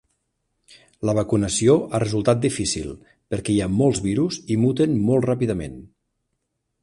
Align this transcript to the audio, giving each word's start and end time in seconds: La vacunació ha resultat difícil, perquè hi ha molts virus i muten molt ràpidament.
La 1.09 1.13
vacunació 1.17 1.75
ha 1.91 1.99
resultat 2.03 2.39
difícil, 2.45 2.89
perquè 3.35 3.55
hi 3.55 3.59
ha 3.67 3.71
molts 3.81 4.03
virus 4.07 4.41
i 4.55 4.59
muten 4.65 4.97
molt 5.11 5.31
ràpidament. 5.33 5.77